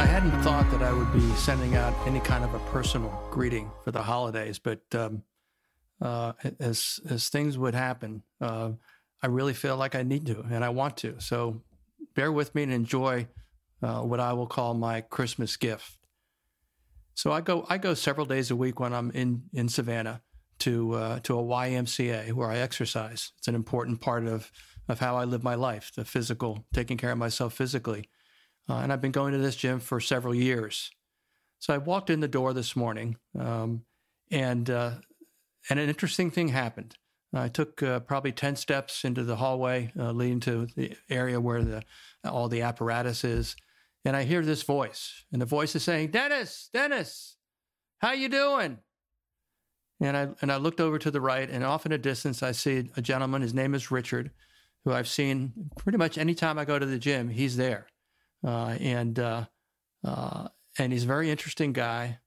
I 0.00 0.06
hadn't 0.06 0.40
thought 0.40 0.70
that 0.70 0.82
I 0.82 0.94
would 0.94 1.12
be 1.12 1.20
sending 1.34 1.76
out 1.76 1.92
any 2.06 2.20
kind 2.20 2.42
of 2.42 2.54
a 2.54 2.58
personal 2.70 3.10
greeting 3.30 3.70
for 3.84 3.90
the 3.90 4.00
holidays, 4.00 4.58
but 4.58 4.80
um, 4.94 5.24
uh, 6.00 6.32
as 6.58 7.00
as 7.10 7.28
things 7.28 7.58
would 7.58 7.74
happen, 7.74 8.22
uh, 8.40 8.70
I 9.22 9.26
really 9.26 9.52
feel 9.52 9.76
like 9.76 9.94
I 9.94 10.02
need 10.02 10.24
to 10.24 10.40
and 10.50 10.64
I 10.64 10.70
want 10.70 10.96
to. 10.98 11.20
So 11.20 11.60
bear 12.14 12.32
with 12.32 12.54
me 12.54 12.62
and 12.62 12.72
enjoy 12.72 13.28
uh, 13.82 14.00
what 14.00 14.20
I 14.20 14.32
will 14.32 14.46
call 14.46 14.72
my 14.72 15.02
Christmas 15.02 15.58
gift. 15.58 15.98
So 17.12 17.30
I 17.30 17.42
go 17.42 17.66
I 17.68 17.76
go 17.76 17.92
several 17.92 18.24
days 18.24 18.50
a 18.50 18.56
week 18.56 18.80
when 18.80 18.94
I'm 18.94 19.10
in 19.10 19.42
in 19.52 19.68
Savannah 19.68 20.22
to 20.60 20.94
uh, 20.94 21.20
to 21.24 21.38
a 21.38 21.42
YMCA 21.42 22.32
where 22.32 22.48
I 22.48 22.56
exercise. 22.56 23.32
It's 23.36 23.48
an 23.48 23.54
important 23.54 24.00
part 24.00 24.26
of 24.26 24.50
of 24.88 24.98
how 24.98 25.18
I 25.18 25.24
live 25.24 25.44
my 25.44 25.56
life, 25.56 25.92
the 25.94 26.06
physical, 26.06 26.64
taking 26.72 26.96
care 26.96 27.12
of 27.12 27.18
myself 27.18 27.52
physically. 27.52 28.08
Uh, 28.70 28.82
and 28.82 28.92
I've 28.92 29.00
been 29.00 29.10
going 29.10 29.32
to 29.32 29.38
this 29.38 29.56
gym 29.56 29.80
for 29.80 29.98
several 29.98 30.32
years. 30.32 30.92
So 31.58 31.74
I 31.74 31.78
walked 31.78 32.08
in 32.08 32.20
the 32.20 32.28
door 32.28 32.52
this 32.52 32.76
morning, 32.76 33.16
um, 33.36 33.84
and 34.30 34.70
uh, 34.70 34.92
and 35.68 35.80
an 35.80 35.88
interesting 35.88 36.30
thing 36.30 36.48
happened. 36.48 36.96
I 37.34 37.48
took 37.48 37.82
uh, 37.82 38.00
probably 38.00 38.30
ten 38.30 38.54
steps 38.54 39.04
into 39.04 39.24
the 39.24 39.36
hallway 39.36 39.92
uh, 39.98 40.12
leading 40.12 40.40
to 40.40 40.68
the 40.76 40.96
area 41.08 41.40
where 41.40 41.64
the 41.64 41.82
all 42.24 42.48
the 42.48 42.62
apparatus 42.62 43.24
is, 43.24 43.56
and 44.04 44.16
I 44.16 44.22
hear 44.22 44.42
this 44.42 44.62
voice, 44.62 45.24
and 45.32 45.42
the 45.42 45.46
voice 45.46 45.74
is 45.74 45.82
saying, 45.82 46.12
"Dennis, 46.12 46.70
Dennis, 46.72 47.36
how 47.98 48.12
you 48.12 48.28
doing?" 48.28 48.78
And 50.00 50.16
I 50.16 50.28
and 50.42 50.52
I 50.52 50.58
looked 50.58 50.80
over 50.80 50.98
to 51.00 51.10
the 51.10 51.20
right, 51.20 51.50
and 51.50 51.64
off 51.64 51.86
in 51.86 51.92
a 51.92 51.98
distance, 51.98 52.40
I 52.40 52.52
see 52.52 52.88
a 52.96 53.02
gentleman. 53.02 53.42
His 53.42 53.52
name 53.52 53.74
is 53.74 53.90
Richard, 53.90 54.30
who 54.84 54.92
I've 54.92 55.08
seen 55.08 55.70
pretty 55.76 55.98
much 55.98 56.18
anytime 56.18 56.56
I 56.56 56.64
go 56.64 56.78
to 56.78 56.86
the 56.86 56.98
gym. 56.98 57.30
He's 57.30 57.56
there 57.56 57.88
uh, 58.44 58.76
and 58.80 59.18
uh, 59.18 59.44
uh, 60.04 60.48
and 60.78 60.92
he's 60.92 61.04
a 61.04 61.08
very 61.08 61.30
interesting 61.30 61.72
guy, 61.72 62.18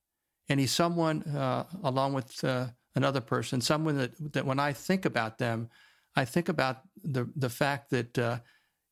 and 0.50 0.60
he's 0.60 0.72
someone 0.72 1.24
uh, 1.24 1.66
along 1.84 2.14
with 2.14 2.44
uh, 2.44 2.68
another 2.96 3.22
person, 3.22 3.62
someone 3.62 3.98
that 3.98 4.34
that 4.34 4.46
when 4.46 4.60
I 4.60 4.74
think 4.74 5.06
about 5.06 5.38
them, 5.38 5.70
I 6.16 6.26
think 6.26 6.50
about 6.50 6.82
the 7.04 7.30
the 7.36 7.50
fact 7.50 7.90
that 7.92 8.18
uh, 8.18 8.40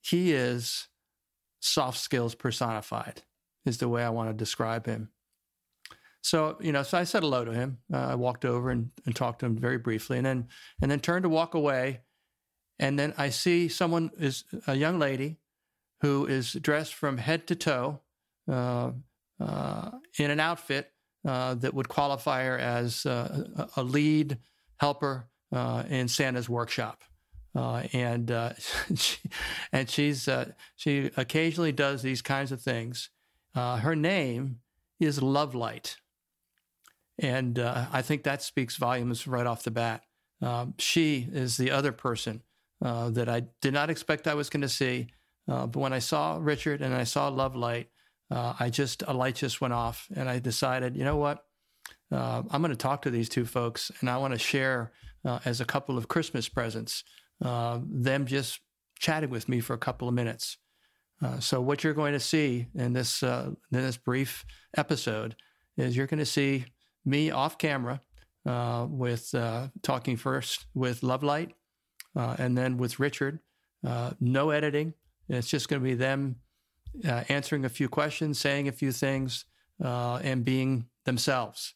he 0.01 0.33
is 0.33 0.87
soft 1.59 1.99
skills 1.99 2.33
personified 2.33 3.21
is 3.65 3.77
the 3.77 3.89
way 3.89 4.03
I 4.03 4.09
want 4.09 4.29
to 4.29 4.33
describe 4.33 4.87
him. 4.87 5.09
So 6.21 6.57
you 6.59 6.71
know, 6.71 6.83
so 6.83 6.97
I 6.97 7.03
said 7.03 7.23
hello 7.23 7.45
to 7.45 7.53
him. 7.53 7.79
I 7.93 8.15
walked 8.15 8.45
over 8.45 8.71
and, 8.71 8.89
and 9.05 9.15
talked 9.15 9.39
to 9.39 9.45
him 9.45 9.57
very 9.57 9.77
briefly, 9.77 10.17
and 10.17 10.25
then 10.25 10.47
and 10.81 10.89
then 10.89 10.99
turned 10.99 11.23
to 11.23 11.29
walk 11.29 11.53
away, 11.53 12.01
and 12.79 12.97
then 12.97 13.13
I 13.17 13.29
see 13.29 13.67
someone 13.67 14.11
is 14.17 14.45
a 14.65 14.75
young 14.75 14.97
lady 14.97 15.40
who 16.01 16.25
is 16.25 16.53
dressed 16.53 16.93
from 16.93 17.17
head 17.17 17.47
to 17.47 17.55
toe 17.55 18.01
uh, 18.51 18.91
uh, 19.39 19.91
in 20.17 20.31
an 20.31 20.39
outfit 20.39 20.91
uh, 21.27 21.53
that 21.55 21.73
would 21.73 21.87
qualify 21.87 22.43
her 22.43 22.57
as 22.57 23.05
uh, 23.05 23.67
a 23.75 23.83
lead 23.83 24.37
helper 24.77 25.27
uh, 25.51 25.83
in 25.89 26.07
Santa's 26.07 26.49
workshop. 26.49 27.03
Uh, 27.55 27.83
and 27.93 28.31
she, 28.95 29.17
and 29.71 29.89
she's 29.89 30.27
she 30.75 31.11
occasionally 31.17 31.71
does 31.71 32.01
these 32.01 32.21
kinds 32.21 32.51
of 32.51 32.61
things. 32.61 33.09
her 33.55 33.95
name 33.95 34.59
is 34.99 35.21
Lovelight, 35.21 35.97
and 37.19 37.59
I 37.59 38.01
think 38.01 38.23
that 38.23 38.41
speaks 38.41 38.77
volumes 38.77 39.27
right 39.27 39.45
off 39.45 39.63
the 39.63 39.71
bat. 39.71 40.03
Um, 40.41 40.73
she 40.79 41.27
is 41.31 41.57
the 41.57 41.71
other 41.71 41.91
person 41.91 42.41
that 42.79 43.29
I 43.29 43.43
did 43.61 43.73
not 43.73 43.89
expect 43.89 44.27
I 44.27 44.33
was 44.33 44.49
going 44.49 44.61
to 44.61 44.69
see, 44.69 45.07
uh, 45.47 45.67
but 45.67 45.79
when 45.79 45.93
I 45.93 45.99
saw 45.99 46.37
Richard 46.39 46.81
and 46.81 46.93
I 46.93 47.03
saw 47.03 47.27
Lovelight, 47.27 47.87
uh, 48.29 48.53
I 48.59 48.69
just 48.69 49.03
a 49.07 49.13
light 49.13 49.35
just 49.35 49.59
went 49.59 49.73
off, 49.73 50.07
and 50.15 50.29
I 50.29 50.39
decided, 50.39 50.95
you 50.95 51.03
know 51.03 51.17
what, 51.17 51.43
uh, 52.11 52.43
I'm 52.49 52.61
going 52.61 52.71
to 52.71 52.77
talk 52.77 53.01
to 53.03 53.11
these 53.11 53.29
two 53.29 53.45
folks, 53.45 53.91
and 53.99 54.09
I 54.09 54.17
want 54.17 54.33
to 54.33 54.39
share 54.39 54.93
uh, 55.25 55.39
as 55.45 55.59
a 55.59 55.65
couple 55.65 55.97
of 55.97 56.07
Christmas 56.07 56.47
presents 56.47 57.03
uh, 57.43 57.79
them 57.85 58.25
just 58.25 58.61
chatting 58.99 59.29
with 59.29 59.49
me 59.49 59.59
for 59.59 59.73
a 59.73 59.79
couple 59.79 60.07
of 60.07 60.13
minutes. 60.13 60.57
Uh, 61.21 61.39
so 61.39 61.61
what 61.61 61.83
you're 61.83 61.93
going 61.93 62.13
to 62.13 62.19
see 62.19 62.67
in 62.73 62.93
this 62.93 63.21
in 63.21 63.55
this 63.69 63.97
brief 63.97 64.45
episode 64.75 65.35
is 65.77 65.95
you're 65.95 66.07
going 66.07 66.19
to 66.19 66.25
see 66.25 66.65
me 67.05 67.31
off 67.31 67.57
camera 67.57 67.99
with 68.89 69.33
talking 69.83 70.17
first 70.17 70.65
with 70.73 71.03
Lovelight, 71.03 71.53
and 72.15 72.57
then 72.57 72.77
with 72.77 72.99
Richard. 72.99 73.39
no 74.19 74.49
editing, 74.49 74.93
it's 75.37 75.47
just 75.47 75.69
going 75.69 75.81
to 75.81 75.83
be 75.83 75.93
them 75.93 76.35
uh, 77.07 77.23
answering 77.29 77.65
a 77.65 77.69
few 77.69 77.87
questions, 77.87 78.39
saying 78.39 78.67
a 78.67 78.71
few 78.71 78.91
things, 78.91 79.45
uh, 79.83 80.17
and 80.17 80.43
being 80.43 80.85
themselves. 81.05 81.73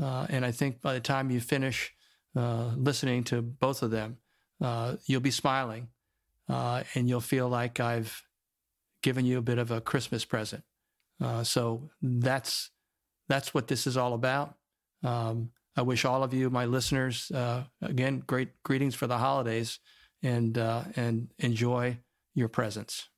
Uh, 0.00 0.26
and 0.28 0.44
I 0.44 0.52
think 0.52 0.80
by 0.80 0.94
the 0.94 1.00
time 1.00 1.30
you 1.30 1.40
finish 1.40 1.92
uh, 2.36 2.72
listening 2.76 3.24
to 3.24 3.42
both 3.42 3.82
of 3.82 3.90
them, 3.90 4.18
uh, 4.60 4.96
you'll 5.06 5.20
be 5.20 5.30
smiling 5.30 5.88
uh, 6.48 6.84
and 6.94 7.08
you'll 7.08 7.20
feel 7.20 7.48
like 7.48 7.80
I've 7.80 8.22
given 9.02 9.24
you 9.24 9.38
a 9.38 9.42
bit 9.42 9.58
of 9.58 9.70
a 9.70 9.80
Christmas 9.80 10.24
present. 10.24 10.62
so 11.42 11.90
that's 12.02 12.70
that's 13.28 13.52
what 13.52 13.68
this 13.68 13.86
is 13.86 13.96
all 13.96 14.14
about. 14.14 14.54
Um, 15.04 15.50
I 15.76 15.82
wish 15.82 16.04
all 16.04 16.22
of 16.22 16.32
you, 16.32 16.50
my 16.50 16.64
listeners, 16.64 17.30
again, 17.82 18.22
great 18.26 18.62
greetings 18.62 18.94
for 18.94 19.06
the 19.06 19.18
holidays, 19.18 19.78
and 20.22 20.56
and 20.58 21.28
enjoy 21.38 21.98
your 22.38 22.48
presence. 22.48 23.08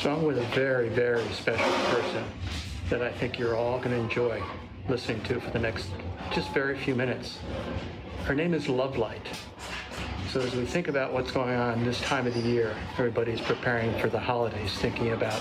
So 0.00 0.12
I'm 0.12 0.22
with 0.22 0.38
a 0.38 0.46
very, 0.54 0.88
very 0.88 1.26
special 1.32 1.72
person 1.94 2.24
that 2.90 3.02
I 3.02 3.10
think 3.10 3.38
you're 3.38 3.56
all 3.56 3.78
going 3.78 3.90
to 3.90 3.96
enjoy 3.96 4.42
listening 4.88 5.22
to 5.24 5.40
for 5.40 5.50
the 5.50 5.58
next 5.58 5.88
just 6.32 6.52
very 6.52 6.78
few 6.78 6.94
minutes. 6.94 7.38
Her 8.24 8.34
name 8.34 8.54
is 8.54 8.68
Lovelight. 8.68 9.26
So 10.32 10.40
as 10.40 10.54
we 10.54 10.64
think 10.64 10.88
about 10.88 11.12
what's 11.12 11.30
going 11.30 11.54
on 11.54 11.84
this 11.84 12.00
time 12.02 12.26
of 12.26 12.34
the 12.34 12.40
year, 12.40 12.76
everybody's 12.98 13.40
preparing 13.40 13.98
for 13.98 14.08
the 14.08 14.18
holidays, 14.18 14.72
thinking 14.74 15.12
about 15.12 15.40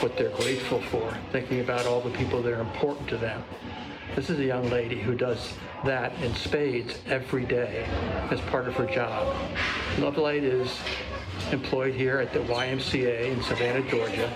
what 0.00 0.16
they're 0.16 0.36
grateful 0.36 0.80
for, 0.82 1.16
thinking 1.32 1.60
about 1.60 1.86
all 1.86 2.00
the 2.00 2.10
people 2.10 2.42
that 2.42 2.52
are 2.52 2.60
important 2.60 3.08
to 3.08 3.16
them. 3.16 3.42
This 4.14 4.30
is 4.30 4.38
a 4.38 4.44
young 4.44 4.68
lady 4.70 5.00
who 5.00 5.14
does 5.14 5.54
that 5.84 6.12
in 6.22 6.34
spades 6.34 6.98
every 7.06 7.44
day 7.44 7.84
as 8.30 8.40
part 8.42 8.68
of 8.68 8.74
her 8.74 8.86
job. 8.86 9.34
Lovelight 9.98 10.44
is 10.44 10.78
employed 11.52 11.94
here 11.94 12.18
at 12.18 12.32
the 12.32 12.40
YMCA 12.40 13.32
in 13.32 13.42
Savannah, 13.42 13.88
Georgia, 13.88 14.32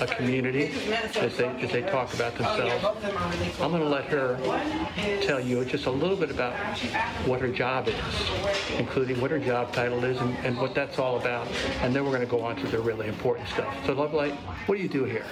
a 0.00 0.06
community 0.06 0.72
as 1.18 1.36
they, 1.36 1.46
as 1.46 1.72
they 1.72 1.82
talk 1.82 2.12
about 2.14 2.34
themselves. 2.36 2.84
I'm 3.60 3.70
going 3.70 3.82
to 3.82 3.88
let 3.88 4.06
her 4.06 4.38
tell 5.22 5.40
you 5.40 5.64
just 5.64 5.86
a 5.86 5.90
little 5.90 6.16
bit 6.16 6.30
about 6.30 6.54
what 7.26 7.40
her 7.40 7.48
job 7.48 7.88
is, 7.88 7.94
including 8.78 9.20
what 9.20 9.30
her 9.30 9.38
job 9.38 9.72
title 9.72 10.04
is 10.04 10.18
and, 10.18 10.36
and 10.38 10.56
what 10.56 10.74
that's 10.74 10.98
all 10.98 11.18
about. 11.18 11.46
And 11.82 11.94
then 11.94 12.04
we're 12.04 12.12
going 12.12 12.22
to 12.22 12.26
go 12.26 12.42
on 12.42 12.56
to 12.56 12.66
the 12.66 12.80
really 12.80 13.08
important 13.08 13.48
stuff. 13.48 13.74
So, 13.86 13.94
Lovelight, 13.94 14.34
what 14.66 14.76
do 14.76 14.82
you 14.82 14.88
do 14.88 15.04
here? 15.04 15.26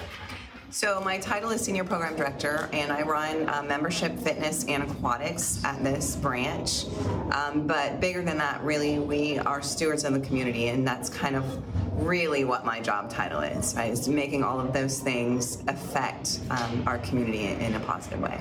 So 0.71 1.01
my 1.01 1.17
title 1.17 1.49
is 1.49 1.61
Senior 1.61 1.83
Program 1.83 2.15
Director, 2.15 2.69
and 2.73 2.91
I 2.91 3.01
run 3.01 3.49
uh, 3.49 3.63
membership, 3.63 4.19
fitness, 4.19 4.65
and 4.65 4.83
aquatics 4.83 5.63
at 5.65 5.83
this 5.83 6.15
branch. 6.15 6.85
Um, 7.31 7.65
but 7.65 7.99
bigger 7.99 8.21
than 8.21 8.37
that, 8.37 8.63
really, 8.63 8.99
we 8.99 9.39
are 9.39 9.63
stewards 9.63 10.03
of 10.03 10.13
the 10.13 10.19
community, 10.19 10.67
and 10.67 10.87
that's 10.87 11.09
kind 11.09 11.35
of 11.35 11.63
really 11.99 12.43
what 12.43 12.65
my 12.65 12.79
job 12.79 13.09
title 13.09 13.39
is, 13.39 13.73
right? 13.75 13.91
Is 13.91 14.07
making 14.07 14.43
all 14.43 14.59
of 14.59 14.71
those 14.71 14.99
things 14.99 15.63
affect 15.67 16.39
um, 16.51 16.83
our 16.85 16.99
community 16.99 17.45
in, 17.45 17.59
in, 17.61 17.73
a 17.73 17.79
positive 17.79 18.21
way. 18.21 18.39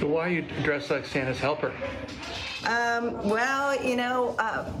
So 0.00 0.08
why 0.08 0.26
are 0.26 0.30
you 0.30 0.42
dressed 0.64 0.90
like 0.90 1.06
Santa's 1.06 1.38
helper? 1.38 1.72
Um, 2.66 3.28
well, 3.28 3.80
you 3.84 3.94
know, 3.94 4.34
uh, 4.40 4.72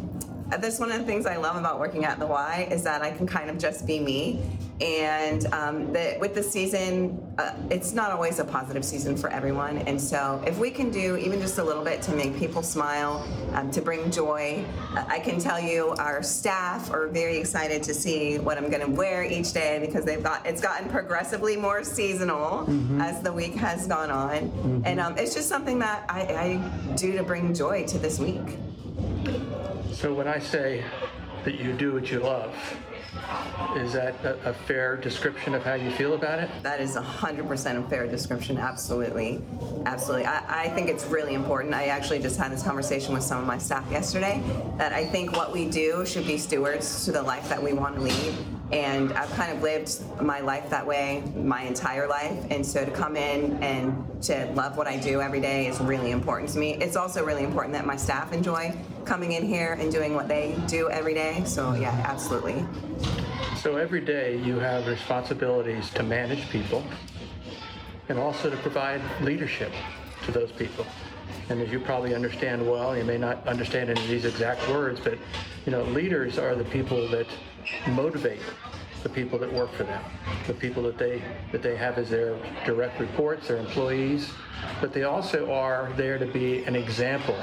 that's 0.58 0.80
one 0.80 0.90
of 0.90 0.98
the 0.98 1.04
things 1.04 1.24
I 1.24 1.36
love 1.36 1.54
about 1.54 1.78
working 1.78 2.04
at 2.04 2.18
the 2.18 2.26
Y 2.26 2.66
is 2.68 2.82
that 2.82 3.00
I 3.00 3.12
can 3.12 3.28
kind 3.28 3.48
of 3.48 3.58
just 3.58 3.86
be 3.86 4.00
me. 4.00 4.42
And 4.80 5.52
um, 5.52 5.92
the, 5.92 6.16
with 6.20 6.34
the 6.34 6.42
season, 6.42 7.20
uh, 7.36 7.54
it's 7.68 7.92
not 7.92 8.12
always 8.12 8.38
a 8.38 8.44
positive 8.44 8.84
season 8.84 9.16
for 9.16 9.28
everyone. 9.28 9.78
And 9.78 10.00
so, 10.00 10.42
if 10.46 10.58
we 10.58 10.70
can 10.70 10.90
do 10.90 11.16
even 11.16 11.40
just 11.40 11.58
a 11.58 11.64
little 11.64 11.82
bit 11.82 12.00
to 12.02 12.12
make 12.12 12.36
people 12.36 12.62
smile, 12.62 13.26
um, 13.54 13.72
to 13.72 13.80
bring 13.80 14.08
joy, 14.10 14.64
uh, 14.94 15.04
I 15.08 15.18
can 15.18 15.40
tell 15.40 15.58
you 15.58 15.90
our 15.98 16.22
staff 16.22 16.92
are 16.92 17.08
very 17.08 17.38
excited 17.38 17.82
to 17.84 17.94
see 17.94 18.38
what 18.38 18.56
I'm 18.56 18.70
going 18.70 18.84
to 18.84 18.90
wear 18.90 19.24
each 19.24 19.52
day 19.52 19.80
because 19.80 20.04
they've 20.04 20.22
got 20.22 20.46
it's 20.46 20.60
gotten 20.60 20.88
progressively 20.88 21.56
more 21.56 21.82
seasonal 21.82 22.64
mm-hmm. 22.66 23.00
as 23.00 23.20
the 23.22 23.32
week 23.32 23.54
has 23.54 23.88
gone 23.88 24.12
on, 24.12 24.36
mm-hmm. 24.36 24.82
and 24.84 25.00
um, 25.00 25.18
it's 25.18 25.34
just 25.34 25.48
something 25.48 25.80
that 25.80 26.04
I, 26.08 26.20
I 26.20 26.94
do 26.94 27.16
to 27.16 27.24
bring 27.24 27.52
joy 27.52 27.84
to 27.86 27.98
this 27.98 28.20
week. 28.20 28.58
So 29.92 30.14
when 30.14 30.28
I 30.28 30.38
say 30.38 30.84
that 31.44 31.58
you 31.58 31.72
do 31.72 31.94
what 31.94 32.10
you 32.10 32.20
love. 32.20 32.54
Is 33.76 33.92
that 33.92 34.14
a, 34.24 34.50
a, 34.50 34.52
fair 34.52 34.96
description 34.96 35.54
of 35.54 35.62
how 35.62 35.74
you 35.74 35.90
feel 35.90 36.14
about 36.14 36.38
it? 36.38 36.50
That 36.62 36.80
is 36.80 36.96
100% 36.96 37.84
a 37.84 37.88
fair 37.88 38.06
description, 38.06 38.56
absolutely. 38.56 39.42
Absolutely. 39.84 40.26
I, 40.26 40.64
I, 40.64 40.68
think 40.70 40.88
it's 40.88 41.04
really 41.06 41.34
important. 41.34 41.74
I 41.74 41.86
actually 41.86 42.20
just 42.20 42.38
had 42.38 42.50
this 42.50 42.62
conversation 42.62 43.12
with 43.12 43.22
some 43.22 43.38
of 43.38 43.46
my 43.46 43.58
staff 43.58 43.88
yesterday 43.90 44.42
that 44.78 44.92
I 44.92 45.04
think 45.04 45.36
what 45.36 45.52
we 45.52 45.68
do 45.68 46.06
should 46.06 46.26
be 46.26 46.38
stewards 46.38 47.04
to 47.04 47.12
the 47.12 47.22
life 47.22 47.48
that 47.50 47.62
we 47.62 47.72
want 47.74 47.96
to 47.96 48.00
lead 48.00 48.34
and 48.72 49.12
I've 49.14 49.30
kind 49.30 49.50
of 49.50 49.62
lived 49.62 49.98
my 50.20 50.40
life 50.40 50.68
that 50.70 50.86
way 50.86 51.22
my 51.34 51.62
entire 51.62 52.06
life. 52.06 52.36
And 52.50 52.64
so 52.64 52.84
to 52.84 52.90
come 52.90 53.16
in 53.16 53.62
and 53.62 54.22
to 54.24 54.50
love 54.54 54.76
what 54.76 54.86
I 54.86 54.96
do 54.98 55.20
every 55.20 55.40
day 55.40 55.68
is 55.68 55.80
really 55.80 56.10
important 56.10 56.50
to 56.50 56.58
me. 56.58 56.74
It's 56.74 56.96
also 56.96 57.24
really 57.24 57.44
important 57.44 57.72
that 57.74 57.86
my 57.86 57.96
staff 57.96 58.32
enjoy 58.32 58.76
coming 59.04 59.32
in 59.32 59.46
here 59.46 59.78
and 59.80 59.90
doing 59.90 60.14
what 60.14 60.28
they 60.28 60.58
do 60.66 60.90
every 60.90 61.14
day. 61.14 61.42
So, 61.46 61.74
yeah, 61.74 62.04
absolutely. 62.06 62.64
So, 63.60 63.76
every 63.76 64.00
day 64.00 64.36
you 64.36 64.60
have 64.60 64.86
responsibilities 64.86 65.90
to 65.90 66.04
manage 66.04 66.48
people 66.48 66.84
and 68.08 68.16
also 68.16 68.48
to 68.48 68.56
provide 68.58 69.00
leadership 69.20 69.72
to 70.26 70.30
those 70.30 70.52
people. 70.52 70.86
And 71.48 71.60
as 71.60 71.72
you 71.72 71.80
probably 71.80 72.14
understand 72.14 72.64
well, 72.64 72.96
you 72.96 73.02
may 73.02 73.18
not 73.18 73.44
understand 73.48 73.90
any 73.90 74.00
of 74.00 74.08
these 74.08 74.24
exact 74.24 74.68
words, 74.68 75.00
but 75.00 75.18
you 75.66 75.72
know, 75.72 75.82
leaders 75.82 76.38
are 76.38 76.54
the 76.54 76.66
people 76.66 77.08
that 77.08 77.26
motivate 77.88 78.42
the 79.02 79.08
people 79.08 79.40
that 79.40 79.52
work 79.52 79.72
for 79.72 79.82
them, 79.82 80.04
the 80.46 80.54
people 80.54 80.84
that 80.84 80.96
they 80.96 81.20
that 81.50 81.60
they 81.60 81.76
have 81.76 81.98
as 81.98 82.10
their 82.10 82.38
direct 82.64 83.00
reports, 83.00 83.48
their 83.48 83.56
employees, 83.56 84.30
but 84.80 84.92
they 84.92 85.02
also 85.02 85.50
are 85.50 85.92
there 85.96 86.16
to 86.16 86.26
be 86.26 86.62
an 86.64 86.76
example 86.76 87.36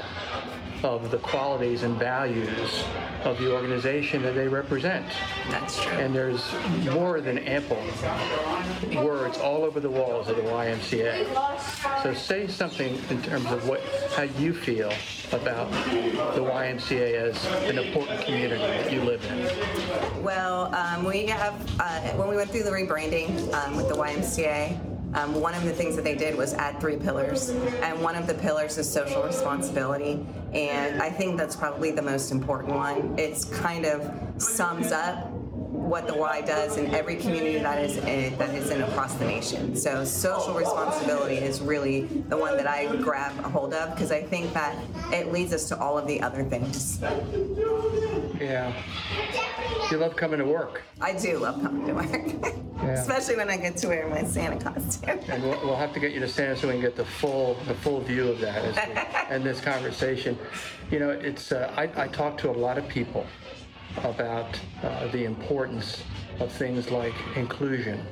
of 0.86 1.10
the 1.10 1.18
qualities 1.18 1.82
and 1.82 1.96
values 1.96 2.84
of 3.24 3.36
the 3.38 3.52
organization 3.52 4.22
that 4.22 4.36
they 4.36 4.46
represent. 4.46 5.04
That's 5.50 5.82
true. 5.82 5.92
And 5.92 6.14
there's 6.14 6.54
more 6.92 7.20
than 7.20 7.38
ample 7.38 7.82
words 9.02 9.38
all 9.38 9.64
over 9.64 9.80
the 9.80 9.90
walls 9.90 10.28
of 10.28 10.36
the 10.36 10.42
YMCA. 10.42 12.02
So 12.04 12.14
say 12.14 12.46
something 12.46 13.00
in 13.10 13.20
terms 13.20 13.46
of 13.46 13.68
what 13.68 13.82
how 14.14 14.22
you 14.22 14.54
feel 14.54 14.92
about 15.32 15.72
the 16.36 16.42
YMCA 16.42 17.14
as 17.14 17.44
an 17.68 17.78
important 17.78 18.20
community 18.24 18.62
that 18.62 18.92
you 18.92 19.02
live 19.02 19.24
in. 19.24 20.22
Well, 20.22 20.72
um, 20.72 21.04
we 21.04 21.26
have 21.26 21.54
uh, 21.80 22.00
when 22.12 22.28
we 22.28 22.36
went 22.36 22.50
through 22.50 22.62
the 22.62 22.70
rebranding 22.70 23.52
um, 23.54 23.74
with 23.74 23.88
the 23.88 23.96
YMCA. 23.96 24.95
Um, 25.14 25.40
one 25.40 25.54
of 25.54 25.64
the 25.64 25.72
things 25.72 25.96
that 25.96 26.04
they 26.04 26.14
did 26.14 26.36
was 26.36 26.52
add 26.54 26.80
three 26.80 26.96
pillars, 26.96 27.48
and 27.48 28.00
one 28.02 28.16
of 28.16 28.26
the 28.26 28.34
pillars 28.34 28.76
is 28.76 28.90
social 28.90 29.22
responsibility. 29.22 30.24
And 30.52 31.00
I 31.00 31.10
think 31.10 31.38
that's 31.38 31.56
probably 31.56 31.90
the 31.90 32.02
most 32.02 32.30
important 32.30 32.74
one. 32.74 33.14
It's 33.18 33.44
kind 33.44 33.86
of 33.86 34.10
sums 34.42 34.92
up 34.92 35.30
what 35.86 36.08
the 36.08 36.14
Y 36.14 36.40
does 36.40 36.78
in 36.78 36.92
every 36.94 37.14
community 37.14 37.58
that 37.58 37.82
is 37.82 37.96
in, 37.98 38.36
that 38.38 38.52
is 38.54 38.70
in 38.70 38.82
across 38.82 39.14
the 39.14 39.24
nation. 39.24 39.76
So 39.76 40.04
social 40.04 40.52
responsibility 40.54 41.36
is 41.36 41.60
really 41.60 42.02
the 42.28 42.36
one 42.36 42.56
that 42.56 42.66
I 42.66 42.94
grab 42.96 43.38
a 43.44 43.48
hold 43.48 43.72
of 43.72 43.94
because 43.94 44.10
I 44.10 44.22
think 44.22 44.52
that 44.52 44.76
it 45.12 45.32
leads 45.32 45.52
us 45.52 45.68
to 45.68 45.78
all 45.78 45.96
of 45.96 46.08
the 46.08 46.20
other 46.20 46.42
things. 46.42 46.98
Yeah. 48.40 48.72
You 49.90 49.98
love 49.98 50.16
coming 50.16 50.38
to 50.38 50.44
work. 50.44 50.82
I 51.00 51.12
do 51.12 51.38
love 51.38 51.62
coming 51.62 51.86
to 51.86 51.94
work, 51.94 52.10
yeah. 52.82 52.90
especially 52.90 53.36
when 53.36 53.48
I 53.48 53.56
get 53.56 53.76
to 53.78 53.88
wear 53.88 54.08
my 54.08 54.24
Santa 54.24 54.62
costume. 54.62 55.20
and 55.28 55.42
we'll, 55.42 55.60
we'll, 55.64 55.76
have 55.76 55.92
to 55.94 56.00
get 56.00 56.12
you 56.12 56.20
to 56.20 56.28
Santa 56.28 56.56
so 56.56 56.66
we 56.66 56.74
can 56.74 56.82
get 56.82 56.96
the 56.96 57.04
full 57.04 57.54
the 57.68 57.74
full 57.74 58.00
view 58.00 58.28
of 58.28 58.40
that 58.40 58.64
as 58.64 58.74
we 58.74 59.34
end 59.34 59.44
this 59.44 59.60
conversation. 59.60 60.36
You 60.90 60.98
know, 60.98 61.10
it's 61.10 61.52
uh, 61.52 61.72
I, 61.76 61.84
I 62.02 62.08
talk 62.08 62.36
to 62.38 62.50
a 62.50 62.52
lot 62.52 62.78
of 62.78 62.88
people 62.88 63.26
about 63.98 64.58
uh, 64.82 65.08
the 65.08 65.24
importance 65.24 66.02
of 66.40 66.52
things 66.52 66.90
like 66.90 67.14
inclusion, 67.34 68.04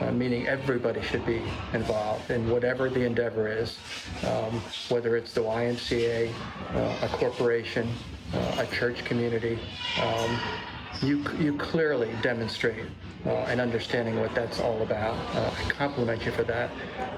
uh, 0.00 0.12
meaning 0.12 0.46
everybody 0.46 1.02
should 1.02 1.24
be 1.26 1.42
involved 1.72 2.30
in 2.30 2.48
whatever 2.50 2.88
the 2.88 3.04
endeavor 3.04 3.48
is, 3.48 3.78
um, 4.26 4.60
whether 4.90 5.16
it's 5.16 5.32
the 5.32 5.40
YMCA, 5.40 6.32
uh, 6.74 6.98
a 7.02 7.08
corporation, 7.08 7.88
uh, 8.32 8.56
a 8.58 8.66
church 8.66 9.04
community. 9.04 9.58
Um, 10.00 10.38
you, 11.02 11.24
you 11.38 11.56
clearly 11.56 12.10
demonstrate 12.22 12.84
uh, 13.26 13.30
an 13.30 13.60
understanding 13.60 14.18
what 14.20 14.34
that's 14.34 14.60
all 14.60 14.82
about. 14.82 15.16
Uh, 15.34 15.50
I 15.56 15.70
compliment 15.70 16.24
you 16.24 16.32
for 16.32 16.44
that, 16.44 16.70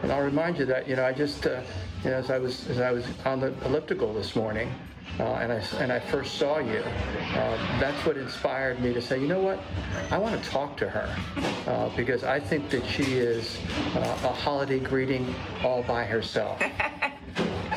and 0.02 0.10
I'll 0.10 0.22
remind 0.22 0.58
you 0.58 0.64
that 0.66 0.88
you 0.88 0.96
know 0.96 1.04
I 1.04 1.12
just 1.12 1.44
you 1.44 2.10
know 2.10 2.16
as 2.16 2.30
I 2.30 2.38
was 2.38 2.68
as 2.68 2.80
I 2.80 2.90
was 2.90 3.04
on 3.24 3.40
the 3.40 3.52
elliptical 3.64 4.12
this 4.14 4.34
morning 4.34 4.72
uh, 5.18 5.34
and 5.34 5.52
I 5.52 5.62
and 5.78 5.92
I 5.92 6.00
first 6.00 6.36
saw 6.36 6.58
you, 6.58 6.78
uh, 6.78 7.80
that's 7.80 8.06
what 8.06 8.16
inspired 8.16 8.80
me 8.80 8.92
to 8.94 9.02
say, 9.02 9.20
you 9.20 9.26
know 9.26 9.40
what, 9.40 9.58
I 10.10 10.18
want 10.18 10.42
to 10.42 10.50
talk 10.50 10.76
to 10.78 10.88
her 10.88 11.14
uh, 11.66 11.90
because 11.96 12.24
I 12.24 12.40
think 12.40 12.70
that 12.70 12.86
she 12.86 13.02
is 13.02 13.58
uh, 13.96 13.98
a 13.98 14.32
holiday 14.32 14.78
greeting 14.78 15.34
all 15.62 15.82
by 15.82 16.04
herself. 16.04 16.62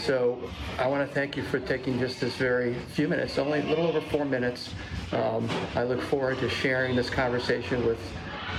so 0.05 0.37
I 0.77 0.87
want 0.87 1.07
to 1.07 1.13
thank 1.13 1.37
you 1.37 1.43
for 1.43 1.59
taking 1.59 1.97
just 1.97 2.19
this 2.19 2.35
very 2.35 2.73
few 2.73 3.07
minutes, 3.07 3.37
only 3.37 3.61
a 3.61 3.65
little 3.65 3.87
over 3.87 4.01
four 4.01 4.25
minutes. 4.25 4.69
Um, 5.11 5.49
I 5.75 5.83
look 5.83 6.01
forward 6.01 6.39
to 6.39 6.49
sharing 6.49 6.95
this 6.95 7.09
conversation 7.09 7.85
with 7.85 7.99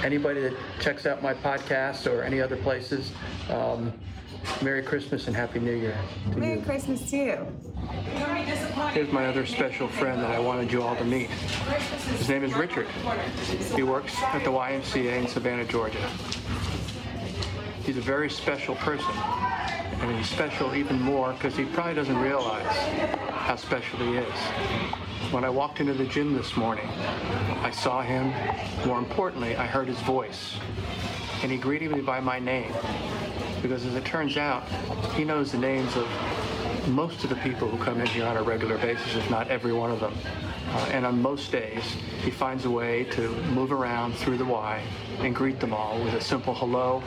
anybody 0.02 0.40
that 0.40 0.54
checks 0.80 1.06
out 1.06 1.22
my 1.22 1.34
podcast 1.34 2.10
or 2.10 2.22
any 2.22 2.40
other 2.40 2.56
places. 2.56 3.12
Um, 3.50 3.92
Merry 4.62 4.82
Christmas 4.82 5.26
and 5.26 5.36
Happy 5.36 5.58
New 5.58 5.74
Year. 5.74 5.96
Merry 6.36 6.58
you. 6.58 6.64
Christmas 6.64 7.08
to 7.10 7.16
you. 7.16 7.46
Here's 8.92 9.12
my 9.12 9.26
other 9.26 9.46
special 9.46 9.88
friend 9.88 10.20
that 10.20 10.30
I 10.30 10.38
wanted 10.38 10.70
you 10.70 10.82
all 10.82 10.96
to 10.96 11.04
meet. 11.04 11.30
His 11.30 12.28
name 12.28 12.44
is 12.44 12.54
Richard. 12.54 12.86
He 13.74 13.82
works 13.82 14.14
at 14.22 14.44
the 14.44 14.50
YMCA 14.50 15.22
in 15.22 15.28
Savannah, 15.28 15.64
Georgia. 15.64 16.10
He's 17.84 17.98
a 17.98 18.02
very 18.02 18.30
special 18.30 18.74
person, 18.76 19.12
and 20.00 20.16
he's 20.16 20.28
special 20.28 20.74
even 20.74 21.00
more 21.00 21.32
because 21.32 21.56
he 21.56 21.64
probably 21.64 21.94
doesn't 21.94 22.18
realize 22.18 22.76
how 23.30 23.56
special 23.56 23.98
he 24.00 24.16
is. 24.16 24.38
When 25.30 25.44
I 25.44 25.50
walked 25.50 25.80
into 25.80 25.94
the 25.94 26.06
gym 26.06 26.34
this 26.34 26.56
morning, 26.56 26.88
I 27.62 27.70
saw 27.70 28.02
him. 28.02 28.32
More 28.86 28.98
importantly, 28.98 29.56
I 29.56 29.66
heard 29.66 29.88
his 29.88 30.00
voice, 30.00 30.56
and 31.42 31.50
he 31.50 31.58
greeted 31.58 31.90
me 31.90 32.00
by 32.00 32.20
my 32.20 32.38
name 32.38 32.72
because 33.62 33.86
as 33.86 33.94
it 33.94 34.04
turns 34.04 34.36
out, 34.36 34.68
he 35.14 35.24
knows 35.24 35.52
the 35.52 35.58
names 35.58 35.96
of 35.96 36.06
most 36.88 37.24
of 37.24 37.30
the 37.30 37.36
people 37.36 37.68
who 37.68 37.82
come 37.82 38.00
in 38.00 38.06
here 38.06 38.26
on 38.26 38.36
a 38.36 38.42
regular 38.42 38.76
basis, 38.78 39.16
if 39.16 39.30
not 39.30 39.48
every 39.48 39.72
one 39.72 39.90
of 39.90 40.00
them. 40.00 40.14
Uh, 40.68 40.90
and 40.92 41.06
on 41.06 41.20
most 41.20 41.50
days, 41.50 41.82
he 42.22 42.30
finds 42.30 42.64
a 42.64 42.70
way 42.70 43.04
to 43.04 43.30
move 43.52 43.72
around 43.72 44.14
through 44.14 44.36
the 44.36 44.44
Y 44.44 44.82
and 45.20 45.34
greet 45.34 45.60
them 45.60 45.72
all 45.72 46.02
with 46.02 46.14
a 46.14 46.20
simple 46.20 46.54
hello, 46.54 47.02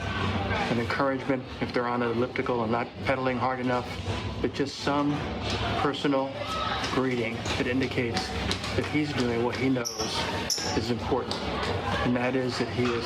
an 0.70 0.80
encouragement 0.80 1.42
if 1.60 1.72
they're 1.72 1.86
on 1.86 2.02
an 2.02 2.10
elliptical 2.10 2.62
and 2.62 2.72
not 2.72 2.88
pedaling 3.04 3.38
hard 3.38 3.60
enough, 3.60 3.88
but 4.40 4.52
just 4.52 4.78
some 4.80 5.16
personal 5.78 6.30
greeting 6.92 7.36
that 7.56 7.66
indicates 7.66 8.28
that 8.74 8.86
he's 8.86 9.12
doing 9.12 9.44
what 9.44 9.54
he 9.54 9.68
knows 9.68 10.20
is 10.76 10.90
important, 10.90 11.34
and 12.04 12.16
that 12.16 12.34
is 12.34 12.58
that 12.58 12.68
he 12.68 12.84
is 12.84 13.04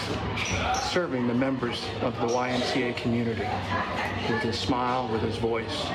serving 0.91 1.27
the 1.27 1.35
members 1.35 1.83
of 2.03 2.15
the 2.21 2.27
YMCA 2.27 2.97
community 2.97 3.47
with 4.31 4.43
his 4.43 4.59
smile, 4.59 5.09
with 5.09 5.23
his 5.23 5.37
voice, 5.37 5.87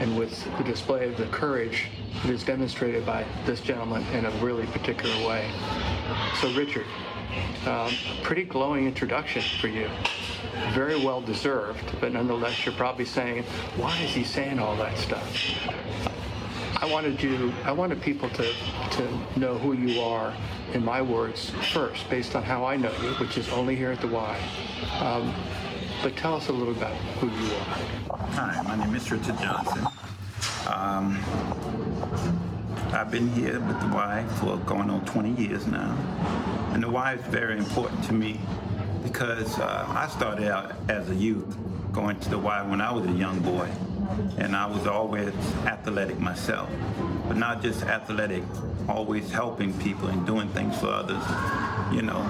and 0.00 0.16
with 0.16 0.44
the 0.58 0.64
display 0.64 1.08
of 1.08 1.16
the 1.16 1.26
courage 1.26 1.86
that 2.22 2.30
is 2.30 2.44
demonstrated 2.44 3.04
by 3.04 3.24
this 3.46 3.60
gentleman 3.60 4.04
in 4.12 4.26
a 4.26 4.30
really 4.42 4.66
particular 4.66 5.14
way. 5.26 5.50
So, 6.40 6.52
Richard, 6.52 6.86
um, 7.66 7.92
pretty 8.22 8.44
glowing 8.44 8.86
introduction 8.86 9.42
for 9.60 9.68
you. 9.68 9.88
Very 10.72 10.96
well 11.04 11.20
deserved, 11.20 11.84
but 12.00 12.12
nonetheless, 12.12 12.64
you're 12.64 12.74
probably 12.74 13.04
saying, 13.04 13.42
why 13.76 13.98
is 13.98 14.10
he 14.10 14.24
saying 14.24 14.58
all 14.58 14.76
that 14.76 14.96
stuff? 14.96 15.28
I 16.80 16.86
wanted 16.86 17.20
you, 17.22 17.52
I 17.64 17.72
wanted 17.72 18.00
people 18.00 18.30
to, 18.30 18.52
to 18.92 19.38
know 19.38 19.58
who 19.58 19.72
you 19.72 20.00
are, 20.00 20.32
in 20.74 20.84
my 20.84 21.02
words, 21.02 21.50
first, 21.72 22.08
based 22.08 22.36
on 22.36 22.42
how 22.42 22.64
I 22.64 22.76
know 22.76 22.92
you, 23.02 23.10
which 23.14 23.36
is 23.36 23.48
only 23.48 23.74
here 23.74 23.90
at 23.90 24.00
the 24.00 24.06
Y. 24.06 24.40
Um, 25.00 25.34
but 26.02 26.16
tell 26.16 26.34
us 26.34 26.48
a 26.48 26.52
little 26.52 26.74
about 26.74 26.94
who 27.18 27.26
you 27.26 27.54
are. 27.54 28.18
Hi, 28.30 28.62
my 28.62 28.76
name 28.76 28.94
is 28.94 29.10
Richard 29.10 29.36
Johnson. 29.38 29.84
Um, 30.68 31.18
I've 32.92 33.10
been 33.10 33.28
here 33.32 33.58
with 33.58 33.80
the 33.80 33.88
Y 33.88 34.24
for 34.38 34.58
going 34.58 34.90
on 34.90 35.04
20 35.06 35.42
years 35.42 35.66
now. 35.66 35.96
And 36.72 36.82
the 36.82 36.88
Y 36.88 37.14
is 37.14 37.22
very 37.26 37.58
important 37.58 38.04
to 38.04 38.12
me 38.12 38.38
because 39.02 39.58
uh, 39.58 39.86
I 39.88 40.08
started 40.08 40.48
out 40.48 40.72
as 40.88 41.10
a 41.10 41.14
youth 41.14 41.56
going 41.92 42.18
to 42.20 42.30
the 42.30 42.38
Y 42.38 42.62
when 42.68 42.80
I 42.80 42.92
was 42.92 43.04
a 43.06 43.12
young 43.12 43.40
boy 43.40 43.68
and 44.38 44.54
I 44.54 44.66
was 44.66 44.86
always 44.86 45.34
athletic 45.66 46.20
myself, 46.20 46.70
but 47.26 47.36
not 47.36 47.60
just 47.60 47.82
athletic, 47.82 48.44
always 48.88 49.30
helping 49.30 49.76
people 49.80 50.08
and 50.08 50.24
doing 50.24 50.48
things 50.50 50.78
for 50.78 50.88
others, 50.88 51.24
you 51.92 52.02
know. 52.02 52.20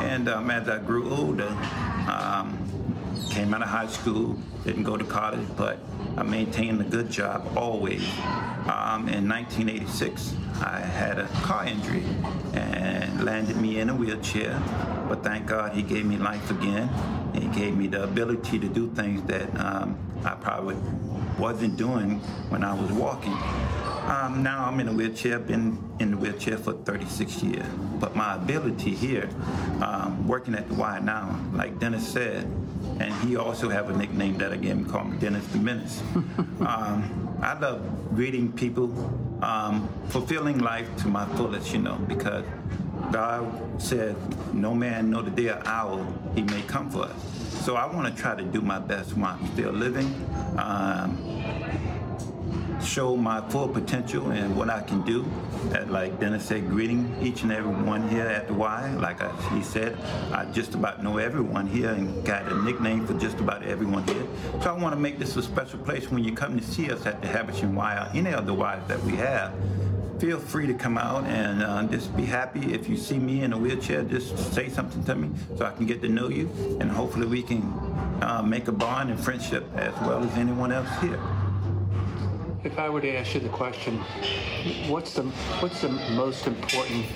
And 0.00 0.28
um, 0.28 0.50
as 0.50 0.68
I 0.68 0.78
grew 0.78 1.10
older, 1.10 1.48
um, 2.08 2.65
came 3.46 3.54
out 3.54 3.62
of 3.62 3.68
high 3.68 3.86
school, 3.86 4.36
didn't 4.64 4.82
go 4.82 4.96
to 4.96 5.04
college, 5.04 5.46
but 5.56 5.78
I 6.16 6.24
maintained 6.24 6.80
a 6.80 6.84
good 6.84 7.08
job 7.08 7.46
always. 7.56 8.02
Um, 8.66 9.08
in 9.08 9.28
1986, 9.28 10.34
I 10.64 10.80
had 10.80 11.20
a 11.20 11.28
car 11.44 11.64
injury 11.64 12.02
and 12.54 13.24
landed 13.24 13.56
me 13.56 13.78
in 13.78 13.88
a 13.88 13.94
wheelchair, 13.94 14.60
but 15.08 15.22
thank 15.22 15.46
God 15.46 15.74
he 15.74 15.82
gave 15.82 16.06
me 16.06 16.16
life 16.16 16.50
again. 16.50 16.90
He 17.34 17.46
gave 17.56 17.76
me 17.76 17.86
the 17.86 18.02
ability 18.02 18.58
to 18.58 18.66
do 18.66 18.90
things 18.96 19.22
that 19.28 19.48
um, 19.60 19.96
I 20.24 20.34
probably 20.34 20.76
wasn't 21.38 21.76
doing 21.76 22.18
when 22.48 22.64
I 22.64 22.74
was 22.74 22.90
walking. 22.90 23.36
Um, 24.06 24.44
now 24.44 24.64
I'm 24.64 24.78
in 24.78 24.86
a 24.86 24.92
wheelchair, 24.92 25.40
been 25.40 25.76
in 25.98 26.12
the 26.12 26.16
wheelchair 26.16 26.58
for 26.58 26.74
36 26.74 27.42
years. 27.42 27.66
But 27.98 28.14
my 28.14 28.36
ability 28.36 28.94
here, 28.94 29.28
um, 29.82 30.28
working 30.28 30.54
at 30.54 30.68
the 30.68 30.74
Y 30.74 31.00
now, 31.00 31.40
like 31.52 31.80
Dennis 31.80 32.06
said, 32.06 32.44
and 33.00 33.12
he 33.28 33.36
also 33.36 33.68
have 33.68 33.90
a 33.90 33.96
nickname 33.96 34.38
that 34.38 34.52
I 34.52 34.56
gave 34.58 34.76
him 34.76 34.84
called 34.84 35.18
Dennis 35.18 35.44
the 35.48 35.58
Menace. 35.58 36.02
um, 36.60 37.36
I 37.42 37.58
love 37.58 37.82
greeting 38.14 38.52
people, 38.52 38.92
um, 39.42 39.88
fulfilling 40.08 40.60
life 40.60 40.88
to 40.98 41.08
my 41.08 41.26
fullest, 41.34 41.72
you 41.72 41.80
know, 41.80 41.96
because 42.06 42.44
God 43.10 43.82
said, 43.82 44.14
no 44.54 44.72
man 44.72 45.10
know 45.10 45.20
the 45.20 45.30
day 45.30 45.48
or 45.48 45.60
hour 45.66 46.06
he 46.36 46.42
may 46.42 46.62
come 46.62 46.90
for 46.90 47.06
us. 47.06 47.64
So 47.64 47.74
I 47.74 47.92
want 47.92 48.14
to 48.14 48.22
try 48.22 48.36
to 48.36 48.44
do 48.44 48.60
my 48.60 48.78
best 48.78 49.16
while 49.16 49.36
I'm 49.40 49.52
still 49.52 49.72
living. 49.72 50.14
Show 52.86 53.16
my 53.16 53.40
full 53.50 53.68
potential 53.68 54.30
and 54.30 54.56
what 54.56 54.70
I 54.70 54.80
can 54.80 55.02
do. 55.02 55.24
And 55.74 55.90
like 55.90 56.18
Dennis 56.20 56.44
said, 56.46 56.68
greeting 56.68 57.14
each 57.20 57.42
and 57.42 57.52
every 57.52 57.74
one 57.74 58.08
here 58.08 58.26
at 58.26 58.46
the 58.46 58.54
Y. 58.54 58.94
Like 58.94 59.20
I, 59.20 59.34
he 59.54 59.62
said, 59.62 59.98
I 60.32 60.44
just 60.52 60.74
about 60.74 61.02
know 61.02 61.18
everyone 61.18 61.66
here 61.66 61.90
and 61.90 62.24
got 62.24 62.50
a 62.50 62.54
nickname 62.62 63.06
for 63.06 63.14
just 63.14 63.38
about 63.40 63.64
everyone 63.64 64.06
here. 64.06 64.24
So 64.62 64.74
I 64.74 64.78
want 64.80 64.94
to 64.94 65.00
make 65.00 65.18
this 65.18 65.36
a 65.36 65.42
special 65.42 65.80
place 65.80 66.10
when 66.10 66.22
you 66.24 66.32
come 66.32 66.58
to 66.58 66.64
see 66.64 66.90
us 66.90 67.04
at 67.06 67.20
the 67.20 67.28
Habersham 67.28 67.74
Y 67.74 67.96
or 67.96 68.16
any 68.16 68.32
other 68.32 68.52
Ys 68.52 68.86
that 68.88 69.02
we 69.02 69.16
have 69.16 69.52
feel 70.18 70.38
free 70.38 70.66
to 70.66 70.74
come 70.74 70.96
out 70.96 71.24
and 71.24 71.62
uh, 71.62 71.82
just 71.84 72.16
be 72.16 72.24
happy. 72.24 72.72
If 72.72 72.88
you 72.88 72.96
see 72.96 73.18
me 73.18 73.42
in 73.42 73.52
a 73.52 73.58
wheelchair, 73.58 74.02
just 74.02 74.54
say 74.54 74.68
something 74.68 75.04
to 75.04 75.14
me 75.14 75.30
so 75.58 75.66
I 75.66 75.72
can 75.72 75.86
get 75.86 76.00
to 76.02 76.08
know 76.08 76.28
you, 76.28 76.48
and 76.80 76.90
hopefully 76.90 77.26
we 77.26 77.42
can 77.42 77.62
uh, 78.22 78.42
make 78.42 78.68
a 78.68 78.72
bond 78.72 79.10
and 79.10 79.20
friendship 79.20 79.64
as 79.74 79.92
well 80.00 80.22
as 80.22 80.34
anyone 80.38 80.72
else 80.72 80.88
here. 81.00 81.20
If 82.66 82.80
I 82.80 82.90
were 82.90 83.00
to 83.00 83.16
ask 83.16 83.32
you 83.32 83.38
the 83.38 83.48
question, 83.48 83.98
what's 84.88 85.12
the 85.12 85.22
what's 85.60 85.82
the 85.82 85.88
most 86.16 86.48
important 86.48 87.06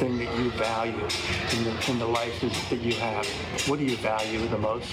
thing 0.00 0.18
that 0.18 0.36
you 0.36 0.50
value 0.50 0.98
in 1.54 1.62
the 1.62 1.90
in 1.92 2.00
the 2.00 2.06
life 2.06 2.40
that 2.40 2.80
you 2.80 2.92
have? 2.94 3.24
What 3.68 3.78
do 3.78 3.84
you 3.84 3.96
value 3.98 4.48
the 4.48 4.58
most? 4.58 4.92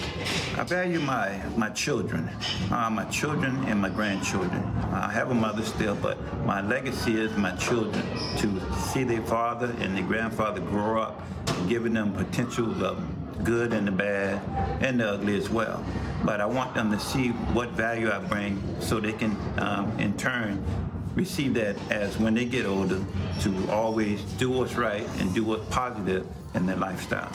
I 0.55 0.65
value 0.65 0.99
my 0.99 1.41
my 1.57 1.71
children, 1.71 2.29
uh, 2.69 2.91
my 2.91 3.05
children 3.05 3.55
and 3.65 3.81
my 3.81 3.89
grandchildren. 3.89 4.63
I 4.91 5.11
have 5.11 5.31
a 5.31 5.33
mother 5.33 5.63
still, 5.63 5.95
but 5.95 6.17
my 6.45 6.61
legacy 6.61 7.19
is 7.19 7.35
my 7.35 7.55
children 7.55 8.05
to 8.37 8.47
see 8.91 9.03
their 9.03 9.23
father 9.23 9.75
and 9.79 9.97
their 9.97 10.05
grandfather 10.05 10.61
grow 10.61 11.01
up, 11.01 11.23
giving 11.67 11.93
them 11.93 12.13
potential 12.13 12.85
of 12.85 13.03
good 13.43 13.73
and 13.73 13.87
the 13.87 13.91
bad 13.91 14.41
and 14.81 14.99
the 14.99 15.09
ugly 15.09 15.37
as 15.37 15.49
well. 15.49 15.83
But 16.23 16.41
I 16.41 16.45
want 16.45 16.73
them 16.73 16.91
to 16.91 16.99
see 16.99 17.29
what 17.53 17.69
value 17.69 18.11
I 18.11 18.19
bring 18.19 18.61
so 18.79 18.99
they 18.99 19.13
can, 19.13 19.37
um, 19.57 19.99
in 19.99 20.15
turn, 20.17 20.63
receive 21.15 21.53
that 21.55 21.75
as 21.91 22.17
when 22.17 22.33
they 22.33 22.45
get 22.45 22.65
older 22.65 23.01
to 23.41 23.71
always 23.71 24.21
do 24.37 24.49
what's 24.49 24.75
right 24.75 25.07
and 25.19 25.33
do 25.33 25.43
what's 25.43 25.65
positive 25.69 26.25
in 26.55 26.65
their 26.65 26.75
lifestyle. 26.75 27.31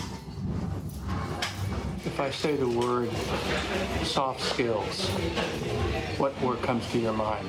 If 2.04 2.20
I 2.20 2.30
say 2.30 2.56
the 2.56 2.68
word 2.68 3.10
soft 4.04 4.40
skills, 4.40 5.08
what 6.16 6.40
word 6.40 6.62
comes 6.62 6.90
to 6.92 6.98
your 6.98 7.12
mind? 7.12 7.46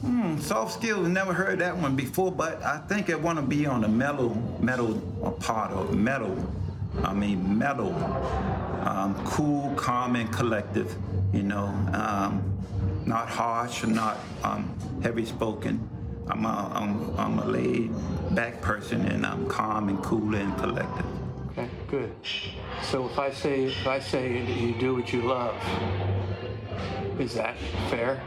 Hmm, 0.00 0.38
soft 0.38 0.72
skills, 0.72 1.06
never 1.08 1.32
heard 1.32 1.58
that 1.58 1.76
one 1.76 1.94
before, 1.94 2.32
but 2.32 2.62
I 2.62 2.78
think 2.78 3.10
I 3.10 3.16
want 3.16 3.38
to 3.38 3.44
be 3.44 3.66
on 3.66 3.84
a 3.84 3.88
mellow, 3.88 4.30
metal 4.60 4.94
part 5.40 5.72
of 5.72 5.94
metal 5.94 6.36
I 7.04 7.12
mean, 7.14 7.58
mellow, 7.58 7.92
um, 8.84 9.14
cool, 9.24 9.74
calm, 9.74 10.16
and 10.16 10.32
collective. 10.32 10.96
You 11.32 11.42
know, 11.42 11.66
um, 11.92 12.58
not 13.06 13.28
harsh 13.28 13.84
not 13.84 14.18
um, 14.42 14.74
heavy 15.02 15.24
spoken. 15.24 15.88
I'm 16.28 16.44
a, 16.44 16.70
I'm, 16.74 17.18
I'm 17.18 17.38
a 17.38 17.46
laid 17.46 17.90
back 18.34 18.60
person 18.60 19.06
and 19.06 19.24
I'm 19.24 19.46
calm 19.48 19.88
and 19.88 20.02
cool 20.02 20.34
and 20.34 20.56
collective. 20.58 21.06
Okay, 21.50 21.70
good. 21.88 22.14
So 22.82 23.06
if 23.06 23.18
I 23.18 23.30
say 23.30 23.64
if 23.64 23.86
I 23.86 23.98
say 23.98 24.42
you 24.42 24.74
do 24.74 24.94
what 24.96 25.12
you 25.12 25.22
love, 25.22 25.56
is 27.18 27.34
that 27.34 27.56
fair? 27.88 28.22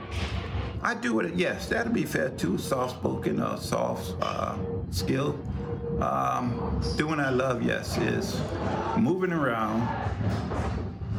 I 0.82 0.96
do 0.96 1.20
it. 1.20 1.36
Yes, 1.36 1.68
that'd 1.70 1.94
be 1.94 2.06
fair 2.06 2.30
too. 2.30 2.58
Soft 2.58 2.98
spoken 2.98 3.40
or 3.40 3.58
soft 3.58 4.16
uh, 4.20 4.58
skill. 4.90 5.40
Um, 6.02 6.82
doing 6.98 7.20
I 7.20 7.30
love, 7.30 7.62
yes, 7.62 7.96
is 8.00 8.42
moving 8.98 9.32
around, 9.32 9.88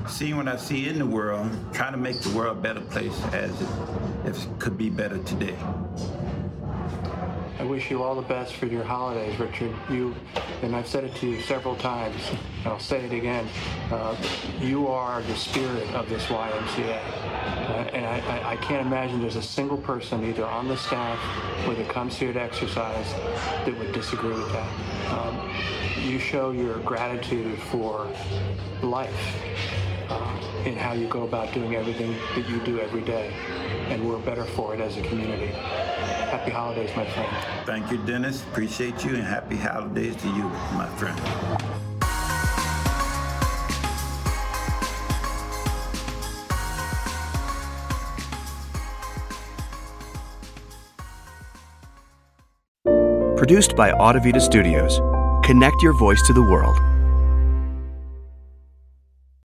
seeing 0.08 0.36
what 0.36 0.48
I 0.48 0.56
see 0.56 0.88
in 0.88 0.98
the 0.98 1.06
world, 1.06 1.48
trying 1.72 1.92
to 1.92 1.98
make 1.98 2.20
the 2.20 2.30
world 2.30 2.58
a 2.58 2.60
better 2.60 2.80
place 2.80 3.16
as 3.26 3.52
it, 3.62 3.68
it 4.24 4.48
could 4.58 4.76
be 4.76 4.90
better 4.90 5.18
today. 5.18 5.56
I 7.62 7.64
wish 7.64 7.92
you 7.92 8.02
all 8.02 8.16
the 8.16 8.22
best 8.22 8.54
for 8.54 8.66
your 8.66 8.82
holidays, 8.82 9.38
Richard. 9.38 9.72
You, 9.88 10.16
and 10.62 10.74
I've 10.74 10.88
said 10.88 11.04
it 11.04 11.14
to 11.18 11.28
you 11.28 11.40
several 11.42 11.76
times, 11.76 12.20
and 12.28 12.66
I'll 12.66 12.80
say 12.80 13.04
it 13.04 13.12
again. 13.12 13.46
Uh, 13.88 14.16
you 14.60 14.88
are 14.88 15.22
the 15.22 15.36
spirit 15.36 15.88
of 15.94 16.08
this 16.08 16.24
YMCA, 16.24 16.98
uh, 16.98 17.88
and 17.94 18.04
I, 18.04 18.54
I, 18.54 18.56
can't 18.56 18.84
imagine 18.84 19.20
there's 19.20 19.36
a 19.36 19.42
single 19.42 19.76
person, 19.76 20.24
either 20.24 20.44
on 20.44 20.66
the 20.66 20.76
staff 20.76 21.20
or 21.68 21.74
that 21.74 21.88
comes 21.88 22.16
here 22.16 22.32
to 22.32 22.42
exercise, 22.42 23.12
that 23.64 23.78
would 23.78 23.92
disagree 23.92 24.34
with 24.34 24.50
that. 24.50 25.12
Um, 25.12 25.48
you 26.04 26.18
show 26.18 26.50
your 26.50 26.78
gratitude 26.78 27.60
for 27.70 28.08
life 28.82 29.36
uh, 30.08 30.62
in 30.64 30.76
how 30.76 30.94
you 30.94 31.06
go 31.06 31.22
about 31.22 31.54
doing 31.54 31.76
everything 31.76 32.16
that 32.34 32.48
you 32.48 32.58
do 32.64 32.80
every 32.80 33.02
day, 33.02 33.32
and 33.92 34.08
we're 34.08 34.18
better 34.18 34.44
for 34.44 34.74
it 34.74 34.80
as 34.80 34.96
a 34.96 35.02
community. 35.02 35.48
Happy 35.48 36.50
holidays, 36.50 36.90
my 36.96 37.04
friend. 37.04 37.28
Thank 37.66 37.90
you, 37.90 37.98
Dennis. 37.98 38.42
Appreciate 38.44 39.04
you, 39.04 39.14
and 39.14 39.22
happy 39.22 39.56
holidays 39.56 40.16
to 40.16 40.28
you, 40.28 40.44
my 40.74 40.88
friend. 40.96 41.18
Produced 53.36 53.76
by 53.76 53.90
Audavita 53.90 54.40
Studios. 54.40 55.00
Connect 55.44 55.82
your 55.82 55.92
voice 55.98 56.22
to 56.28 56.32
the 56.32 56.42
world. 56.42 56.91